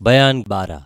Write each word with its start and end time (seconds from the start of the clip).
बयान 0.00 0.42
बारह। 0.48 0.84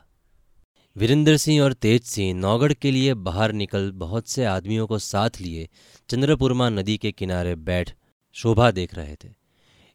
वीरेंद्र 0.97 1.37
सिंह 1.37 1.61
और 1.63 1.73
तेज 1.75 2.03
सिंह 2.03 2.33
नौगढ़ 2.35 2.73
के 2.73 2.91
लिए 2.91 3.15
बाहर 3.17 3.53
निकल 3.53 3.91
बहुत 3.95 4.29
से 4.29 4.45
आदमियों 4.45 4.87
को 4.87 4.99
साथ 4.99 5.41
लिए 5.41 5.69
चंद्रपुरमा 6.09 6.69
नदी 6.71 6.97
के 6.99 7.13
किनारे 7.13 7.55
बैठ 7.57 7.93
शोभा 8.37 8.71
देख 8.71 8.95
रहे 8.95 9.15
थे। 9.15 9.29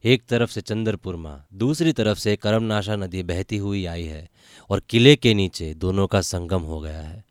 एक 0.04 0.22
तरफ़ 0.28 0.50
से 0.50 0.60
चंद्रपुरमा, 0.60 1.34
दूसरी 1.54 1.92
तरफ़ 1.92 2.18
से 2.18 2.36
करमनाशा 2.36 2.96
नदी 2.96 3.22
बहती 3.24 3.56
हुई 3.56 3.84
आई 3.86 4.04
है 4.04 4.28
और 4.70 4.82
किले 4.90 5.16
के 5.16 5.34
नीचे 5.34 5.72
दोनों 5.76 6.06
का 6.06 6.20
संगम 6.22 6.62
हो 6.62 6.80
गया 6.80 7.00
है। 7.00 7.24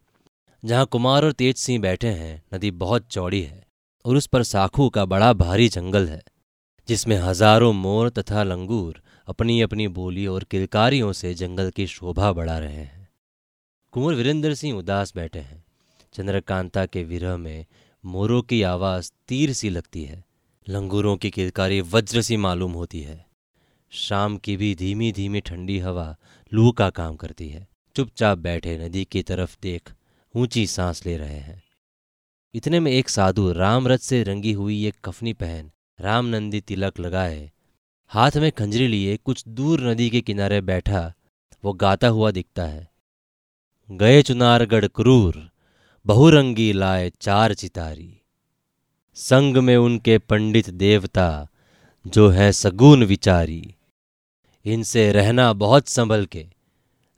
जहाँ 0.64 0.86
कुमार 0.86 1.26
और 1.26 1.32
तेज 1.34 1.56
सिंह 1.58 1.82
बैठे 1.82 2.08
हैं, 2.10 2.44
नदी 2.54 2.72
बहुत 2.74 3.08
चौड़ी 3.12 3.42
है 3.42 3.66
और 4.06 4.18
उस 4.18 4.28
पर 4.28 4.44
साखू 4.46 4.90
का 4.90 5.06
बड़ा 5.08 5.34
भारी 5.36 5.70
जंगल 5.70 6.08
है, 6.10 6.24
जिसमें 6.88 7.18
हज़ारों 7.18 7.74
मोर 7.76 8.10
तथा 8.12 8.44
लंगूर 8.46 9.02
अपनी 9.28 9.62
अपनी 9.62 9.88
बोली 9.88 10.28
और 10.28 10.43
किलकारियों 10.43 11.14
से 11.14 11.34
जंगल 11.34 11.70
की 11.70 11.88
शोभा 11.88 12.32
बढ़ा 12.32 12.60
रहे 12.60 12.75
हैं। 12.75 13.10
कुंवर 13.92 14.14
वीरेंद्र 14.14 14.56
सिंह 14.56 14.78
उदास 14.78 15.15
बैठे 15.15 15.39
हैं। 15.39 15.65
चंद्रकांता 16.14 16.86
के 16.86 17.04
विरह 17.04 17.38
में 17.38 17.66
मोरों 18.05 18.42
की 18.42 18.61
आवाज़ 18.61 19.11
तीर 19.28 19.54
सी 19.54 19.69
लगती 19.69 20.04
है। 20.04 20.25
लंगूरों 20.69 21.18
की 21.18 21.29
किलकारी 21.29 21.82
वज्र 21.82 22.21
सी 22.21 22.38
मालूम 22.38 22.71
होती 22.71 23.02
है। 23.02 23.28
शाम 23.89 24.38
की 24.38 24.57
भी 24.57 24.75
धीमी 24.75 25.11
धीमी 25.11 25.41
ठंडी 25.41 25.80
हवा 25.80 26.18
लू 26.54 26.71
का 26.71 26.89
काम 26.89 27.16
करती 27.16 27.50
है। 27.50 27.68
चुपचाप 27.96 28.38
बैठे 28.38 28.78
नदी 28.78 29.05
की 29.05 29.24
तरफ़ 29.24 29.57
देख 29.61 29.94
ऊँची 30.36 30.68
सांस 30.68 31.05
ले 31.05 31.18
रहे 31.18 31.39
हैं। 31.39 31.64
इतने 32.53 32.80
में 32.80 32.91
एक 32.91 33.09
साधु 33.09 33.52
रामरथ 33.52 33.97
से 33.97 34.23
रंगी 34.23 34.52
हुई 34.52 34.88
एक 34.88 34.95
कफनी 35.05 35.33
पहन 35.33 35.72
रामनंदी 36.00 36.61
तिलक 36.61 37.00
लगाए 37.00 37.52
हाथ 38.09 38.31
में 38.36 38.52
खंजरी 38.52 38.88
लिए 38.88 39.17
कुछ 39.17 39.44
दूर 39.47 39.81
नदी 39.81 40.09
के 40.09 40.22
किनारे 40.22 40.61
बैठा, 40.61 41.14
वो 41.64 41.73
गाता 41.73 42.08
हुआ 42.08 42.31
दिखता 42.31 42.64
है। 42.64 42.92
गए 43.92 44.22
चुनारगढ़ 44.22 44.86
क्रूर, 44.86 45.50
बहुरंगी 46.05 46.73
लाए 46.73 47.11
चार 47.22 47.53
चितारी। 47.53 48.22
संग 49.16 49.58
में 49.58 49.78
उनके 49.78 50.17
पंडित 50.17 50.69
देवता, 50.69 51.47
जो 52.08 52.30
है 52.30 52.52
सगुन 52.52 53.03
विचारी। 53.03 53.75
इनसे 54.66 55.11
रहना 55.11 55.53
बहुत 55.53 55.88
संभल 55.88 56.25
के, 56.25 56.47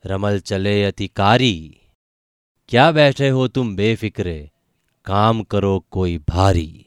रमल 0.05 0.39
चले 0.39 0.83
अतिकारी। 0.83 1.77
क्या 2.69 2.91
बैठे 2.91 3.29
हो 3.29 3.47
तुम 3.47 3.75
बेफिक्रे, 3.75 4.51
काम 5.05 5.43
करो 5.43 5.85
कोई 5.91 6.17
भारी। 6.17 6.85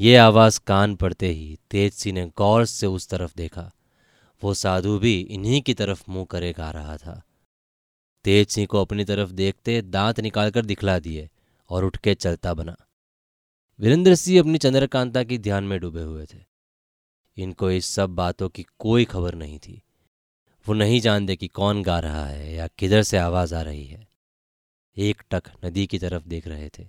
ये 0.00 0.16
आवाज़ 0.16 0.60
कान 0.66 0.96
पड़ते 0.96 1.28
ही 1.28 1.58
तेज 1.70 1.92
सिंह 1.92 2.14
ने 2.14 2.32
गौर 2.36 2.66
से 2.66 2.86
उस 2.86 3.08
तरफ़ 3.08 3.32
देखा। 3.36 3.72
वो 4.44 4.54
साधु 4.54 4.98
भी 4.98 5.20
इन्हीं 5.20 5.62
की 5.62 5.74
तरफ़ 5.74 6.04
मुँह 6.08 6.24
करे 6.24 6.52
गा 6.52 6.70
रहा 6.70 6.96
था। 6.96 7.22
तेज 8.24 8.48
सिंह 8.48 8.66
को 8.66 8.80
अपनी 8.80 9.04
तरफ़ 9.04 9.30
देखते 9.30 9.82
दांत 9.82 10.20
निकालकर 10.20 10.64
दिखला 10.64 10.98
दिए 10.98 11.30
और 11.68 11.84
उठ 11.84 11.96
के 11.96 12.14
चलता 12.14 12.54
बना। 12.54 12.76
वीरेंद्र 13.80 14.14
सिंह 14.14 14.40
अपनी 14.40 14.58
चंद्रकांता 14.58 15.22
की 15.22 15.38
ध्यान 15.38 15.64
में 15.64 15.80
डूबे 15.80 16.02
हुए 16.02 16.26
थे। 16.26 16.38
इनको 17.36 17.70
इस 17.70 17.86
सब 17.86 18.10
बातों 18.10 18.48
की 18.48 18.66
कोई 18.78 19.04
खबर 19.04 19.34
नहीं 19.34 19.58
थी। 19.58 19.82
वो 20.68 20.74
नहीं 20.74 21.00
जानते 21.00 21.36
कि 21.36 21.48
कौन 21.48 21.82
गा 21.82 22.00
रहा 22.00 22.26
है 22.26 22.54
या 22.54 22.66
किधर 22.66 23.02
से 23.02 23.18
आवाज़ 23.18 23.54
आ 23.54 23.62
रही 23.62 23.86
है। 23.86 24.08
एक 24.96 25.22
टक 25.30 25.42
नदी 25.64 25.86
की 25.86 25.98
तरफ़ 25.98 26.22
देख 26.26 26.46
रहे 26.46 26.68
थे। 26.68 26.88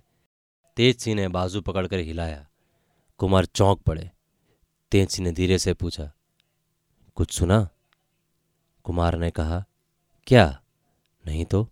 तेज 0.76 0.98
सिंह 0.98 1.16
ने 1.16 1.28
बाजू 1.28 1.60
पकड़कर 1.60 1.98
हिलाया। 1.98 2.49
कुमार 3.20 3.44
चौंक 3.44 3.80
पड़े। 3.82 4.10
तेज 4.90 5.20
ने 5.20 5.32
धीरे 5.32 5.58
से 5.58 5.74
पूछा, 5.74 6.12
कुछ 7.14 7.32
सुना? 7.32 7.68
कुमार 8.84 9.16
ने 9.16 9.30
कहा, 9.30 9.64
क्या? 10.26 10.62
नहीं 11.26 11.44
तो? 11.44 11.68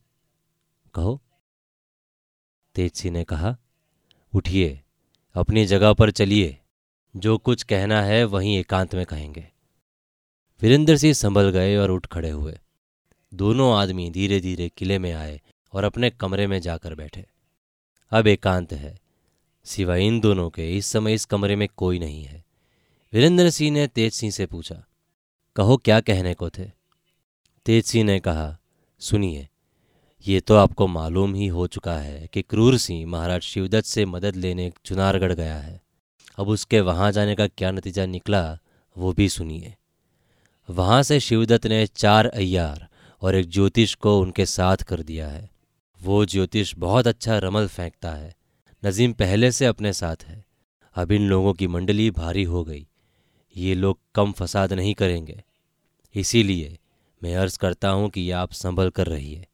कहो। 0.94 1.22
तेजसी 2.74 3.10
ने 3.10 3.24
कहा, 3.24 3.56
उठिए, 4.34 4.82
अपनी 5.34 5.66
जगह 5.66 5.92
पर 5.92 6.10
चलिए। 6.10 6.60
जो 7.16 7.38
कुछ 7.38 7.62
कहना 7.62 8.02
है 8.02 8.24
वहीं 8.24 8.58
एकांत 8.58 8.94
में 8.94 9.06
कहेंगे। 9.06 9.48
वीरेंद्र 10.62 10.96
सिंह 10.96 11.14
संभल 11.14 11.50
गए 11.50 11.76
और 11.76 11.90
उठ 11.90 12.06
खड़े 12.06 12.30
हुए। 12.30 12.58
दोनों 13.34 13.76
आदमी 13.76 14.10
धीरे 14.10 14.40
धीरे 14.40 14.68
किले 14.68 14.98
में 14.98 15.12
आए 15.12 15.40
और 15.72 15.84
अपने 15.84 16.10
कमरे 16.10 16.46
में 16.46 16.60
जाकर 16.60 16.94
बैठे। 16.94 17.26
अब 18.10 18.26
एकांत 18.26 18.72
है। 18.72 19.07
सिवाय 19.68 20.06
इन 20.06 20.20
दोनों 20.20 20.48
के 20.50 20.76
इस 20.76 20.86
समय 20.86 21.14
इस 21.14 21.24
कमरे 21.24 21.56
में 21.56 21.68
कोई 21.76 21.98
नहीं 21.98 22.24
है। 22.24 22.44
वीरेंद्र 23.12 23.50
सिंह 23.50 23.70
ने 23.70 23.86
तेज 23.86 24.12
सिंह 24.12 24.32
से 24.32 24.46
पूछा, 24.46 24.82
कहो, 25.56 25.76
क्या 25.76 26.00
कहने 26.00 26.34
को 26.34 26.50
थे? 26.50 26.64
तेज 27.66 27.84
सिंह 27.84 28.04
ने 28.04 28.20
कहा, 28.20 28.58
सुनिए, 28.98 29.48
ये 30.26 30.40
तो 30.40 30.56
आपको 30.56 30.86
मालूम 30.86 31.34
ही 31.34 31.46
हो 31.46 31.66
चुका 31.66 31.92
है 31.92 32.26
कि 32.26 32.42
क्रूर 32.42 32.76
सिंह 32.76 33.06
महाराज 33.06 33.40
शिवदत्त 33.40 33.86
से 33.86 34.04
मदद 34.04 34.36
लेने 34.36 34.72
चुनारगढ़ 34.84 35.32
गया 35.32 35.58
है। 35.58 35.80
अब 36.38 36.48
उसके 36.48 36.80
वहाँ 36.80 37.12
जाने 37.12 37.34
का 37.34 37.46
क्या 37.46 37.70
नतीजा 37.70 38.06
निकला, 38.06 38.58
वो 38.96 39.12
भी 39.12 39.28
सुनिए। 39.28 39.74
वहाँ 40.68 41.02
से 41.02 41.20
शिवदत्त 41.20 41.66
ने 41.66 41.86
चार 41.86 42.26
अय्यार 42.26 42.88
और 43.22 43.34
एक 43.34 43.48
ज्योतिष 43.48 43.94
को 43.94 44.20
उनके 44.20 44.46
साथ 44.46 44.76
कर 44.76 45.02
दिया 45.02 45.28
है। 45.28 45.50
वो 46.00 46.24
ज्योतिष 46.26 46.74
बहुत 46.78 47.06
अच्छा 47.06 47.38
रमल 47.38 47.66
फेंकता 47.66 48.10
है। 48.10 48.34
नजीम 48.84 49.12
पहले 49.12 49.52
से 49.52 49.66
अपने 49.66 49.92
साथ 49.92 50.16
है। 50.22 50.44
अब 50.94 51.12
इन 51.12 51.28
लोगों 51.28 51.54
की 51.54 51.66
मंडली 51.66 52.10
भारी 52.10 52.42
हो 52.42 52.64
गई। 52.64 52.88
ये 53.56 53.74
लोग 53.74 53.98
कम 54.14 54.32
फसाद 54.32 54.72
नहीं 54.72 54.94
करेंगे। 54.94 55.44
इसीलिए 56.14 56.78
मैं 57.22 57.36
अर्ज़ 57.36 57.58
करता 57.58 57.88
हूँ 57.88 58.10
कि 58.10 58.30
आप 58.30 58.52
संभल 58.52 58.90
कर 58.90 59.06
रहिए। 59.06 59.46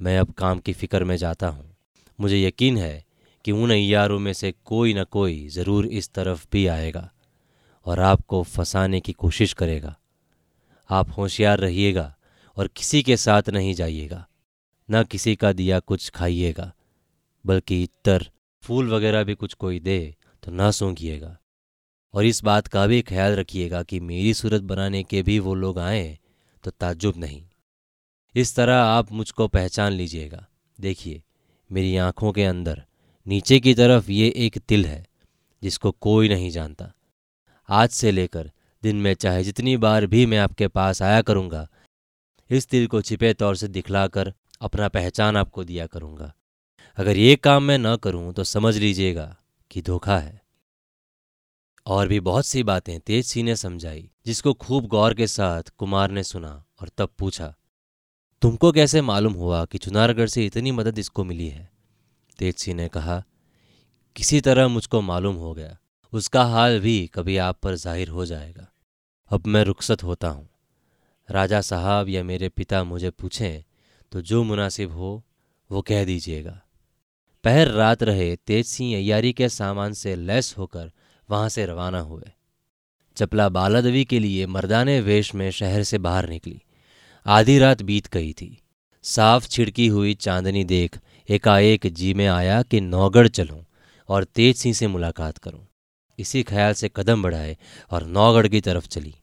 मैं 0.00 0.18
अब 0.18 0.30
काम 0.32 0.58
की 0.58 0.72
फ़िक्र 0.72 1.04
में 1.04 1.16
जाता 1.16 1.48
हूँ। 1.48 1.76
मुझे 2.20 2.42
यकीन 2.42 2.78
है 2.78 3.04
कि 3.44 3.52
उन 3.52 3.70
अयारों 3.70 4.18
में 4.18 4.32
से 4.32 4.54
कोई 4.64 4.94
न 4.94 5.04
कोई 5.04 5.48
ज़रूर 5.48 5.86
इस 5.86 6.10
तरफ़ 6.10 6.46
भी 6.52 6.66
आएगा 6.66 7.12
और 7.86 8.00
आपको 8.00 8.42
फंसाने 8.42 9.00
की 9.00 9.12
कोशिश 9.12 9.52
करेगा। 9.52 9.96
आप 10.90 11.10
होशियार 11.16 11.58
रहिएगा 11.58 12.16
और 12.56 12.68
किसी 12.68 13.02
के 13.02 13.16
साथ 13.16 13.42
नहीं 13.48 13.74
जाइएगा। 13.74 14.26
न 14.90 15.04
किसी 15.04 15.36
का 15.36 15.52
दिया 15.52 15.80
कुछ 15.80 16.10
खाइएगा। 16.10 16.72
बल्कि 17.44 17.82
इतर 17.82 18.30
फूल 18.62 18.90
वगैरह 18.90 19.24
भी 19.24 19.34
कुछ 19.34 19.54
कोई 19.54 19.80
दे 19.80 20.14
तो 20.42 20.52
ना 20.52 20.70
सूंघिएगा। 20.70 21.36
और 22.14 22.24
इस 22.24 22.42
बात 22.44 22.66
का 22.66 22.86
भी 22.86 23.00
ख्याल 23.02 23.36
रखिएगा 23.36 23.82
कि 23.82 24.00
मेरी 24.00 24.34
सूरत 24.34 24.62
बनाने 24.62 25.02
के 25.02 25.22
भी 25.22 25.38
वो 25.38 25.54
लोग 25.54 25.78
आए 25.78 26.18
तो 26.64 26.70
ताज्जुब 26.70 27.16
नहीं। 27.16 27.42
इस 28.34 28.54
तरह 28.56 28.74
आप 28.74 29.12
मुझको 29.12 29.48
पहचान 29.48 29.92
लीजिएगा। 29.92 30.46
देखिए, 30.78 31.22
मेरी 31.70 31.96
आँखों 31.96 32.32
के 32.32 32.44
अंदर, 32.44 32.82
नीचे 33.26 33.60
की 33.60 33.74
तरफ़ 33.74 34.10
ये 34.10 34.32
एक 34.36 34.58
तिल 34.58 34.86
है, 34.86 35.06
जिसको 35.62 35.90
कोई 35.90 36.28
नहीं 36.28 36.50
जानता। 36.50 36.92
आज 37.68 37.88
से 37.88 38.10
लेकर 38.10 38.50
दिन 38.82 38.96
में 38.96 39.14
चाहे 39.14 39.44
जितनी 39.44 39.76
बार 39.76 40.06
भी 40.06 40.26
मैं 40.26 40.38
आपके 40.38 40.68
पास 40.68 41.02
आया 41.02 41.22
करूँगा, 41.22 41.66
इस 42.50 42.68
तिल 42.68 42.86
को 42.86 43.02
छिपे 43.02 43.32
तौर 43.34 43.56
से 43.56 43.68
दिखलाकर 43.68 44.32
अपना 44.60 44.88
पहचान 44.88 45.36
आपको 45.36 45.64
दिया 45.64 45.86
करूँगा। 45.86 46.32
अगर 46.98 47.16
ये 47.16 47.34
काम 47.36 47.62
मैं 47.62 47.76
न 47.78 47.94
करूँ 47.96 48.32
तो 48.32 48.44
समझ 48.44 48.76
लीजिएगा 48.76 49.36
कि 49.70 49.82
धोखा 49.82 50.16
है। 50.18 50.40
और 51.86 52.08
भी 52.08 52.18
बहुत 52.20 52.46
सी 52.46 52.62
बातें 52.62 52.98
तेज 53.00 53.24
सिंह 53.26 53.44
ने 53.44 53.54
समझाई, 53.56 54.10
जिसको 54.26 54.52
खूब 54.54 54.86
गौर 54.86 55.14
के 55.14 55.26
साथ 55.26 55.70
कुमार 55.78 56.10
ने 56.10 56.22
सुना 56.22 56.50
और 56.80 56.90
तब 56.98 57.10
पूछा, 57.18 57.54
तुमको 58.42 58.72
कैसे 58.72 59.00
मालूम 59.02 59.32
हुआ 59.34 59.64
कि 59.64 59.78
चुनारगढ़ 59.78 60.28
से 60.28 60.46
इतनी 60.46 60.72
मदद 60.72 60.98
इसको 60.98 61.24
मिली 61.24 61.48
है? 61.48 61.70
तेज 62.38 62.54
सिंह 62.56 62.76
ने 62.76 62.88
कहा, 62.88 63.22
किसी 64.16 64.40
तरह 64.40 64.68
मुझको 64.68 65.00
मालूम 65.02 65.36
हो 65.36 65.54
गया। 65.54 65.76
उसका 66.12 66.44
हाल 66.46 66.80
भी 66.80 67.06
कभी 67.14 67.36
आप 67.38 67.60
पर 67.62 67.74
ज़ाहिर 67.76 68.08
हो 68.08 68.26
जाएगा। 68.26 68.70
अब 69.30 69.46
मैं 69.46 69.64
रुखसत 69.64 70.02
होता 70.02 70.28
हूँ। 70.28 70.48
राजा 71.28 71.60
साहब 71.62 72.08
या 72.08 72.22
मेरे 72.24 72.48
पिता 72.48 72.84
मुझे 72.84 73.10
पूछें 73.10 73.62
तो 74.12 74.20
जो 74.22 74.42
मुनासिब 74.44 74.92
हो, 74.92 75.22
वो 75.70 75.82
कह 75.82 76.04
दीजिएगा। 76.04 76.62
पहर 77.44 77.68
रात 77.68 78.02
रहे, 78.02 78.36
तेज 78.36 78.66
सिंह 78.66 78.96
अयारी 78.96 79.32
के 79.32 79.48
सामान 79.48 79.92
से 79.92 80.16
लैस 80.16 80.54
होकर 80.58 80.90
वहाँ 81.30 81.48
से 81.48 81.66
रवाना 81.66 82.00
हुए। 82.00 82.30
चपला 83.16 83.48
बालादवी 83.48 84.04
के 84.04 84.18
लिए 84.18 84.46
मर्दाने 84.46 85.00
वेश 85.00 85.34
में 85.34 85.50
शहर 85.50 85.82
से 85.82 85.98
बाहर 85.98 86.28
निकली। 86.28 86.62
आधी 87.26 87.58
रात 87.58 87.82
बीत 87.82 88.08
गई 88.12 88.32
थी। 88.32 88.62
साफ़ 89.02 89.48
छिड़की 89.48 89.86
हुई 89.86 90.14
चांदनी 90.14 90.64
देख 90.64 90.98
एकाएक 91.30 91.86
जी 91.86 92.14
में 92.14 92.26
आया 92.26 92.62
कि 92.62 92.80
नौगढ़ 92.80 93.28
चलूँ 93.28 93.64
और 94.08 94.24
तेज 94.24 94.56
सिंह 94.56 94.74
से 94.74 94.86
मुलाकात 94.86 95.38
करूँ। 95.38 95.66
इसी 96.18 96.42
ख्याल 96.42 96.72
से 96.72 96.90
कदम 96.96 97.22
बढ़ाए 97.22 97.56
और 97.90 98.06
नौगढ़ 98.06 98.48
की 98.48 98.60
तरफ़ 98.60 98.88
चली। 98.88 99.14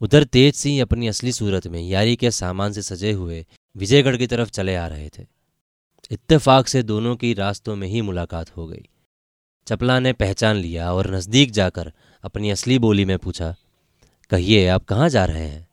उधर 0.00 0.24
तेज 0.24 0.54
सिंह 0.54 0.82
अपनी 0.82 1.08
असली 1.08 1.32
सूरत 1.32 1.66
में 1.66 1.80
यारी 1.80 2.16
के 2.16 2.30
सामान 2.30 2.72
से 2.72 2.82
सजे 2.82 3.12
हुए 3.12 3.46
विजयगढ़ 3.76 4.16
की 4.16 4.26
तरफ़ 4.26 4.50
चले 4.50 4.74
आ 4.74 4.86
रहे 4.86 5.08
थे। 5.08 5.26
इत्तेफाक 6.10 6.68
से 6.68 6.82
दोनों 6.82 7.16
की 7.16 7.32
रास्तों 7.34 7.76
में 7.76 7.88
ही 7.88 8.00
मुलाकात 8.02 8.56
हो 8.56 8.66
गई। 8.66 8.88
चपला 9.66 9.98
ने 9.98 10.12
पहचान 10.12 10.56
लिया 10.56 10.92
और 10.92 11.14
नज़दीक 11.14 11.50
जाकर 11.50 11.92
अपनी 12.24 12.50
असली 12.50 12.78
बोली 12.78 13.04
में 13.04 13.18
पूछा, 13.18 13.54
कहिए, 14.30 14.66
आप 14.68 14.84
कहाँ 14.84 15.08
जा 15.08 15.24
रहे 15.24 15.46
हैं? 15.46 15.68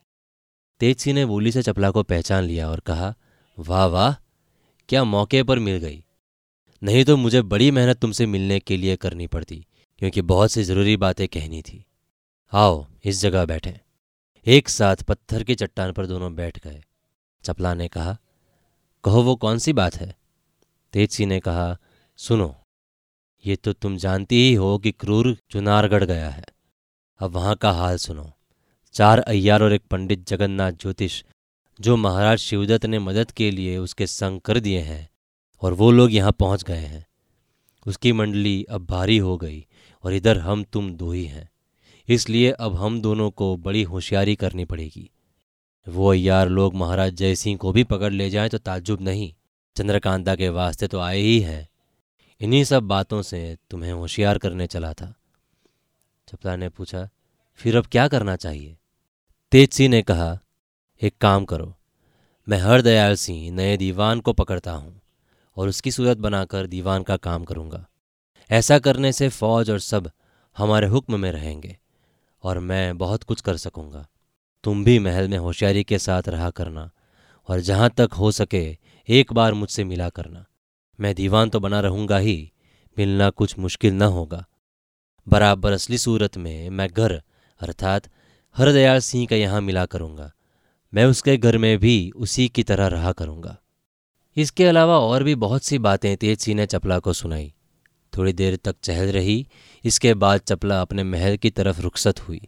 तेजसी 0.79 1.13
ने 1.13 1.25
बोली 1.25 1.51
से 1.51 1.61
चपला 1.61 1.91
को 1.91 2.03
पहचान 2.03 2.43
लिया 2.43 2.69
और 2.69 2.79
कहा, 2.79 3.13
वाह 3.57 3.85
वाह, 3.85 4.13
क्या 4.89 5.03
मौके 5.03 5.43
पर 5.43 5.59
मिल 5.59 5.77
गई। 5.77 6.03
नहीं 6.81 7.03
तो 7.05 7.17
मुझे 7.17 7.41
बड़ी 7.41 7.71
मेहनत 7.71 7.97
तुमसे 7.97 8.25
मिलने 8.25 8.59
के 8.59 8.77
लिए 8.77 8.95
करनी 8.95 9.27
पड़ती, 9.27 9.65
क्योंकि 9.99 10.21
बहुत 10.21 10.51
सी 10.51 10.63
ज़रूरी 10.63 10.97
बातें 10.97 11.27
कहनी 11.27 11.61
थी। 11.61 11.85
आओ, 12.53 12.85
इस 13.05 13.21
जगह 13.21 13.45
बैठे। 13.45 13.79
एक 14.45 14.69
साथ 14.69 14.95
पत्थर 14.95 15.43
की 15.43 15.55
चट्टान 15.55 15.91
पर 15.91 16.05
दोनों 16.05 16.35
बैठ 16.35 16.63
गए। 16.63 16.83
चपला 17.43 17.73
ने 17.73 17.87
कहा, 17.87 18.17
कहो, 19.03 19.23
वो 19.23 19.35
कौन 19.35 19.57
सी 19.57 19.73
बात 19.73 19.95
है? 19.95 20.20
तेजसी 20.93 21.25
ने 21.25 21.39
कहा, 21.39 21.77
सुनो, 22.15 22.55
ये 23.45 23.55
तो 23.55 23.73
तुम 23.73 23.97
जानती 23.97 24.35
ही 24.35 24.53
हो 24.53 24.77
कि 24.77 24.91
क्रूर 24.91 25.37
चुनारगढ़ 25.51 26.03
गया 26.03 26.29
है। 26.29 26.43
अब 27.19 27.31
वहाँ 27.31 27.55
का 27.55 27.71
हाल 27.71 27.97
सुनो। 27.97 28.31
चार 28.93 29.19
अय्यार 29.19 29.63
और 29.63 29.73
एक 29.73 29.81
पंडित 29.81 30.27
जगन्नाथ 30.27 30.71
ज्योतिष, 30.71 31.23
जो 31.79 31.97
महाराज 31.97 32.37
शिवदत्त 32.37 32.85
ने 32.85 32.99
मदद 32.99 33.31
के 33.31 33.51
लिए 33.51 33.77
उसके 33.77 34.07
संग 34.07 34.41
कर 34.41 34.59
दिए 34.59 34.79
हैं, 34.79 35.09
और 35.61 35.73
वो 35.73 35.91
लोग 35.91 36.13
यहाँ 36.13 36.31
पहुँच 36.31 36.63
गए 36.63 36.75
हैं। 36.75 37.05
उसकी 37.85 38.11
मंडली 38.11 38.63
अब 38.63 38.85
भारी 38.85 39.17
हो 39.17 39.37
गई, 39.37 39.65
और 40.03 40.13
इधर 40.13 40.37
हम 40.37 40.63
तुम 40.63 40.93
दो 40.93 41.11
ही 41.11 41.25
हैं। 41.25 41.49
इसलिए 42.07 42.51
अब 42.51 42.75
हम 42.75 43.01
दोनों 43.01 43.31
को 43.31 43.57
बड़ी 43.57 43.83
होशियारी 43.83 44.35
करनी 44.35 44.65
पड़ेगी। 44.65 45.11
वो 45.87 46.11
अय्यार 46.11 46.49
लोग 46.49 46.75
महाराज 46.75 47.13
जयसिंह 47.13 47.57
को 47.57 47.71
भी 47.71 47.83
पकड़ 47.83 48.13
ले 48.13 48.29
जाएँ 48.29 48.49
तो 48.49 48.57
ताज्जुब 48.57 49.01
नहीं। 49.01 49.33
चंद्रकांता 49.75 50.35
के 50.35 50.49
वास्ते 50.49 50.87
तो 50.87 50.99
आए 50.99 51.19
ही 51.19 51.39
हैं। 51.39 51.67
इन्हीं 52.41 52.63
सब 52.63 52.83
बातों 52.83 53.21
से 53.21 53.57
तुम्हें 53.69 53.91
होशियार 53.91 54.37
करने 54.37 54.67
चला 54.67 54.93
था। 54.93 55.13
चपला 56.27 56.55
ने 56.55 56.69
पूछा, 56.69 57.09
फिर 57.53 57.77
अब 57.77 57.85
क्या 57.85 58.07
करना 58.07 58.35
चाहिए? 58.35 58.77
तेज 59.51 59.71
सिंह 59.71 59.89
ने 59.89 60.01
कहा, 60.01 60.39
एक 61.01 61.17
काम 61.17 61.45
करो, 61.45 61.75
मैं 62.49 62.57
हरदयाल 62.57 63.15
सिंह 63.15 63.51
नए 63.51 63.77
दीवान 63.77 64.19
को 64.19 64.33
पकड़ता 64.33 64.71
हूँ 64.71 65.01
और 65.57 65.67
उसकी 65.67 65.91
सूरत 65.91 66.17
बनाकर 66.17 66.67
दीवान 66.67 67.03
का 67.03 67.17
काम 67.17 67.43
करूँगा। 67.43 67.85
ऐसा 68.49 68.79
करने 68.79 69.11
से 69.11 69.29
फौज 69.29 69.69
और 69.69 69.79
सब 69.79 70.11
हमारे 70.57 70.87
हुक्म 70.87 71.19
में 71.19 71.31
रहेंगे 71.31 71.77
और 72.43 72.59
मैं 72.59 72.97
बहुत 72.97 73.23
कुछ 73.23 73.41
कर 73.41 73.57
सकूँगा। 73.57 74.07
तुम 74.63 74.83
भी 74.83 74.99
महल 74.99 75.27
में 75.27 75.37
होशियारी 75.37 75.83
के 75.83 75.99
साथ 75.99 76.27
रहा 76.27 76.49
करना 76.49 76.89
और 77.49 77.59
जहाँ 77.59 77.89
तक 77.89 78.13
हो 78.13 78.31
सके 78.31 78.77
एक 79.11 79.33
बार 79.33 79.53
मुझसे 79.53 79.83
मिला 79.83 80.09
करना। 80.09 80.45
मैं 80.99 81.15
दीवान 81.15 81.49
तो 81.49 81.59
बना 81.59 81.79
रहूँगा 81.79 82.17
ही, 82.17 82.51
मिलना 82.97 83.29
कुछ 83.29 83.59
मुश्किल 83.59 83.93
न 83.93 84.01
होगा। 84.01 84.45
बराबर 85.27 85.71
असली 85.71 85.97
सूरत 85.97 86.37
में 86.37 86.69
मैं 86.69 86.89
घर, 86.89 87.21
अर्थात 87.59 88.09
हरदयाल 88.55 88.99
सिंह 88.99 89.27
का 89.27 89.35
यहाँ 89.35 89.61
मिला 89.61 89.85
करूँगा। 89.85 90.31
मैं 90.93 91.05
उसके 91.05 91.37
घर 91.37 91.57
में 91.57 91.79
भी 91.79 92.11
उसी 92.15 92.49
की 92.49 92.63
तरह 92.63 92.87
रहा 92.87 93.11
करूँगा। 93.11 93.57
इसके 94.37 94.65
अलावा 94.65 94.99
और 94.99 95.23
भी 95.23 95.35
बहुत 95.35 95.63
सी 95.63 95.77
बातें 95.77 96.17
तेज 96.17 96.39
सिंह 96.39 96.57
ने 96.57 96.65
चपला 96.65 96.99
को 96.99 97.13
सुनाई। 97.13 97.53
थोड़ी 98.17 98.33
देर 98.33 98.55
तक 98.55 98.75
चहल 98.83 99.11
रही, 99.11 99.47
इसके 99.85 100.13
बाद 100.13 100.39
चपला 100.39 100.81
अपने 100.81 101.03
महल 101.03 101.37
की 101.37 101.49
तरफ़ 101.49 101.81
रुखसत 101.81 102.19
हुई। 102.19 102.41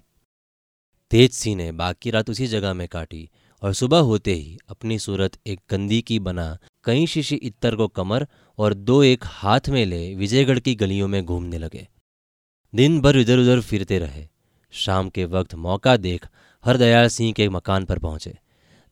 तेज 1.12 1.32
सिंह 1.32 1.56
ने 1.56 1.72
बाकी 1.72 2.10
रात 2.10 2.30
उसी 2.30 2.48
जगह 2.48 2.74
में 2.74 2.88
काटी। 2.88 3.30
और 3.64 3.74
सुबह 3.74 3.98
होते 3.98 4.34
ही 4.34 4.58
अपनी 4.70 4.98
सूरत 5.00 5.38
एक 5.48 5.60
गंदी 5.70 6.02
की 6.02 6.20
बना 6.20 6.58
कई 6.84 7.06
शीशी 7.08 7.36
इत्तर 7.36 7.76
को 7.76 7.88
कमर 7.88 8.28
और 8.58 8.74
दो 8.74 9.04
एक 9.04 9.24
हाथ 9.24 9.70
में 9.70 9.86
ले 9.86 10.16
विजयगढ़ 10.16 10.60
की 10.60 10.76
गलियों 10.76 11.08
में 11.08 11.24
घूमने 11.26 11.58
लगे। 11.58 11.88
दिन 12.74 13.02
भर 13.02 13.18
इधर 13.18 13.38
उधर 13.38 13.62
फिरते 13.62 14.00
रहे। 14.00 14.28
शाम 14.74 15.10
के 15.10 15.26
वक्त 15.26 15.56
मौका 15.56 15.98
देख 15.98 16.28
हरदयाल 16.64 17.08
सिंह 17.08 17.34
के 17.34 17.50
मकान 17.50 17.86
पर 17.86 18.00
पहुँचे। 18.00 18.38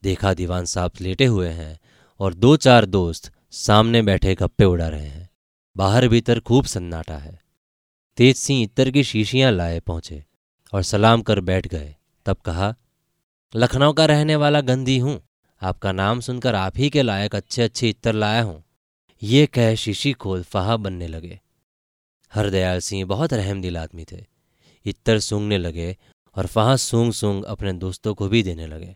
देखा 0.03 0.33
दीवान 0.33 0.65
साहब 0.65 0.91
लेटे 1.01 1.25
हुए 1.25 1.49
हैं 1.49 1.79
और 2.19 2.33
दो 2.33 2.55
चार 2.57 2.85
दोस्त 2.85 3.31
सामने 3.51 4.01
बैठे 4.01 4.35
गप्पे 4.35 4.65
उड़ा 4.65 4.87
रहे 4.87 5.07
हैं। 5.07 5.29
बाहर 5.77 6.07
भीतर 6.07 6.39
खूब 6.39 6.65
सन्नाटा 6.65 7.17
है। 7.17 7.39
तेज 8.17 8.35
सिंह 8.35 8.63
इत्तर 8.63 8.91
की 8.91 9.03
शीशियाँ 9.03 9.51
लाए 9.51 9.79
पहुँचे 9.79 10.23
और 10.73 10.83
सलाम 10.83 11.21
कर 11.21 11.39
बैठ 11.39 11.67
गए। 11.67 11.95
तब 12.25 12.37
कहा 12.37 12.75
लखनऊ 13.55 13.93
का 13.93 14.05
रहने 14.05 14.35
वाला 14.35 14.61
गंदी 14.61 14.97
हूँ। 14.97 15.19
आपका 15.61 15.91
नाम 15.91 16.19
सुनकर 16.19 16.55
आप 16.55 16.73
ही 16.77 16.89
के 16.89 17.01
लायक 17.01 17.35
अच्छे 17.35 17.61
अच्छे 17.61 17.89
इत्तर 17.89 18.13
लाया 18.13 18.41
हूँ। 18.41 18.63
ये 19.21 19.45
कह 19.45 19.75
शीशी 19.75 20.13
खोल 20.13 20.43
फहा 20.43 20.77
बनने 20.77 21.07
लगे। 21.07 21.39
हरदयाल 22.31 22.79
सिंह 22.79 23.05
बहुत 23.05 23.33
रहम 23.33 23.61
दिल 23.61 23.77
आदमी 23.77 24.05
थे। 24.11 24.23
इत्तर 24.85 25.19
सूंघने 25.19 25.57
लगे 25.57 25.97
और 26.35 26.45
फहा 26.45 26.75
सूंघ 26.75 27.13
सूंघ 27.13 27.43
अपने 27.45 27.73
दोस्तों 27.73 28.13
को 28.13 28.27
भी 28.27 28.43
देने 28.43 28.67
लगे। 28.67 28.95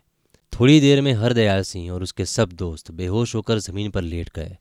थोड़ी 0.52 0.80
देर 0.80 1.00
में 1.00 1.12
हरदयाल 1.12 1.62
सिंह 1.62 1.90
और 1.90 2.02
उसके 2.02 2.24
सब 2.24 2.52
दोस्त 2.52 2.90
बेहोश 2.90 3.34
होकर 3.34 3.58
ज़मीन 3.58 3.90
पर 3.90 4.02
लेट 4.02 4.30
गए। 4.36 4.56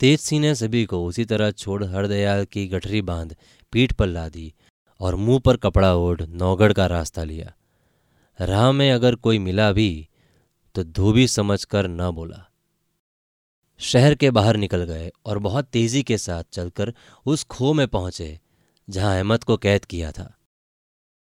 तेज 0.00 0.20
सिंह 0.20 0.40
ने 0.40 0.54
सभी 0.54 0.84
को 0.84 1.04
उसी 1.06 1.24
तरह 1.24 1.50
छोड़ 1.50 1.84
हरदयाल 1.84 2.44
की 2.44 2.66
गठरी 2.66 3.02
बाँध 3.02 3.36
पीठ 3.72 3.92
पर 3.92 4.06
ला 4.06 4.28
दी 4.28 4.52
और 5.00 5.14
मुँह 5.16 5.38
पर 5.38 5.56
कपड़ा 5.56 5.94
ओढ़ 5.94 6.22
नौगढ़ 6.22 6.72
का 6.72 6.86
रास्ता 6.86 7.24
लिया। 7.24 7.52
राह 8.40 8.70
में 8.72 8.90
अगर 8.92 9.14
कोई 9.14 9.38
मिला 9.38 9.70
भी 9.72 10.08
तो 10.74 10.82
धोबी 10.84 11.26
समझकर 11.28 11.88
न 11.88 12.10
बोला। 12.10 12.44
शहर 13.80 14.14
के 14.14 14.30
बाहर 14.30 14.56
निकल 14.56 14.84
गए 14.84 15.10
और 15.26 15.38
बहुत 15.38 15.64
तेज़ी 15.64 16.02
के 16.02 16.18
साथ 16.18 16.44
चलकर 16.52 16.92
उस 17.26 17.44
खो 17.44 17.72
में 17.72 17.86
पहुँचे, 17.88 18.38
जहाँ 18.88 19.16
अहमद 19.16 19.44
को 19.44 19.56
कैद 19.56 19.84
किया 19.84 20.10
था। 20.12 20.34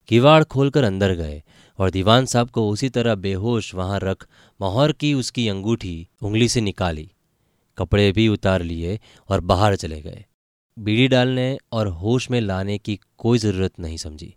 किवाड़ 0.09 0.43
खोलकर 0.43 0.83
अंदर 0.83 1.13
गए 1.13 1.41
और 1.79 1.89
दीवान 1.89 2.25
साहब 2.25 2.49
को 2.49 2.67
उसी 2.69 2.89
तरह 2.89 3.15
बेहोश 3.15 3.73
वहाँ 3.75 3.99
रख 3.99 4.27
मोहर 4.59 4.91
की 4.91 5.13
उसकी 5.13 5.47
अंगूठी 5.47 6.07
उंगली 6.21 6.47
से 6.49 6.61
निकाली, 6.61 7.11
कपड़े 7.77 8.11
भी 8.11 8.27
उतार 8.27 8.61
लिए 8.61 8.99
और 9.29 9.39
बाहर 9.41 9.75
चले 9.75 10.01
गए। 10.01 10.25
बीड़ी 10.77 11.07
डालने 11.07 11.57
और 11.71 11.87
होश 11.87 12.29
में 12.31 12.39
लाने 12.41 12.77
की 12.77 12.99
कोई 13.17 13.37
ज़रूरत 13.37 13.79
नहीं 13.79 13.97
समझी। 13.97 14.33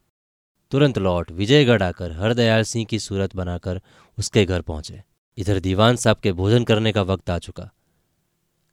तुरंत 0.73 0.99
लौट 0.99 1.31
विजयगढ़ 1.33 1.83
आकर 1.83 2.13
हरदयाल 2.13 2.63
सिंह 2.63 2.85
की 2.87 2.99
सूरत 2.99 3.35
बनाकर 3.37 3.81
उसके 4.19 4.45
घर 4.45 4.61
पहुँचे। 4.63 5.03
इधर 5.39 5.59
दीवान 5.61 5.97
साहब 5.97 6.17
के 6.17 6.33
भोजन 6.33 6.65
करने 6.65 6.93
का 6.93 7.03
वक्त 7.03 7.31
आ 7.31 7.39
चुका। 7.39 7.71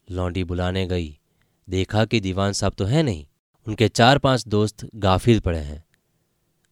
लौंडी 0.08 0.44
बुलाने 0.44 0.86
गई। 0.88 1.18
देखा 1.68 2.04
कि 2.06 2.20
दीवान 2.20 2.54
साहब 2.54 2.74
तो 2.74 2.86
है 2.86 3.04
नहीं, 3.04 3.26
उनके 3.68 3.88
चार 3.88 4.18
पाँच 4.18 4.48
दोस्त 4.48 4.88
गाफिल 4.96 5.40
पड़े 5.40 5.60
हैं। 5.60 5.84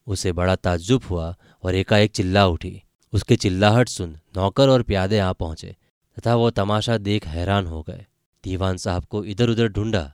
उसे 0.06 0.32
बड़ा 0.32 0.54
ताज्जुब 0.56 1.02
हुआ 1.04 1.34
और 1.62 1.74
एकाएक 1.74 2.10
चिल्ला 2.10 2.46
उठी। 2.46 2.82
उसके 3.12 3.36
चिल्लाहट 3.36 3.88
सुन 3.88 4.16
नौकर 4.36 4.68
और 4.68 4.82
प्यादे 4.82 5.18
आ 5.18 5.32
पहुँचे, 5.32 5.74
तथा 6.16 6.34
वो 6.34 6.50
तमाशा 6.50 6.98
देख 6.98 7.26
हैरान 7.26 7.66
हो 7.66 7.82
गए। 7.82 8.04
दीवान 8.44 8.76
साहब 8.76 9.04
को 9.04 9.24
इधर 9.24 9.48
उधर 9.48 9.68
ढूंढा, 9.68 10.12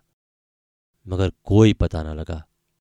मगर 1.07 1.33
कोई 1.45 1.73
पता 1.73 2.02
न 2.02 2.16
लगा। 2.16 2.42